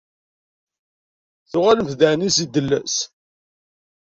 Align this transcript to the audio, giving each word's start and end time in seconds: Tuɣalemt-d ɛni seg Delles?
Tuɣalemt-d 1.49 2.01
ɛni 2.09 2.29
seg 2.35 2.49
Delles? 2.53 2.95